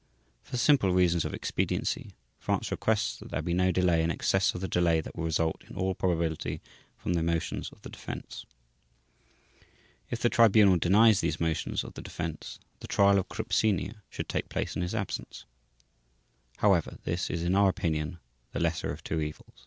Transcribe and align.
For 0.41 0.57
simple 0.57 0.91
reasons 0.91 1.25
of 1.25 1.33
expediency, 1.35 2.15
France 2.39 2.71
requests 2.71 3.17
that 3.17 3.29
there 3.29 3.39
be 3.43 3.53
no 3.53 3.71
delay 3.71 4.01
in 4.01 4.09
excess 4.09 4.55
of 4.55 4.61
the 4.61 4.67
delay 4.67 4.99
that 4.99 5.15
will 5.15 5.25
result 5.25 5.61
in 5.69 5.75
all 5.75 5.93
probability 5.93 6.59
from 6.97 7.13
the 7.13 7.21
motions 7.21 7.69
of 7.71 7.83
the 7.83 7.89
Defense. 7.91 8.43
If 10.09 10.19
the 10.19 10.27
Tribunal 10.27 10.77
denies 10.77 11.21
these 11.21 11.39
motions 11.39 11.83
of 11.83 11.93
the 11.93 12.01
Defense, 12.01 12.57
the 12.79 12.87
Trial 12.87 13.19
of 13.19 13.29
Krupp 13.29 13.53
Sr. 13.53 14.01
should 14.09 14.27
take 14.27 14.49
place 14.49 14.75
in 14.75 14.81
his 14.81 14.95
absence. 14.95 15.45
However, 16.57 16.97
this 17.03 17.29
is 17.29 17.43
in 17.43 17.53
our 17.55 17.69
opinion 17.69 18.17
the 18.53 18.59
lesser 18.59 18.91
of 18.91 19.03
two 19.03 19.19
evils. 19.21 19.51